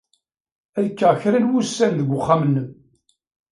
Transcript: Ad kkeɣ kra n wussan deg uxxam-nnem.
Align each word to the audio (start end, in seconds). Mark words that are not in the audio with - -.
Ad 0.77 0.85
kkeɣ 0.91 1.13
kra 1.21 1.39
n 1.39 1.49
wussan 1.51 1.91
deg 1.99 2.09
uxxam-nnem. 2.17 2.69